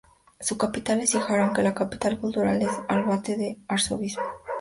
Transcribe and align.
Su 0.39 0.57
capital 0.57 1.01
es 1.01 1.13
Híjar 1.13 1.41
aunque 1.41 1.61
la 1.61 1.75
capital 1.75 2.19
cultural 2.19 2.59
es 2.63 2.69
Albalate 2.87 3.37
del 3.37 3.57
Arzobispo. 3.67 4.23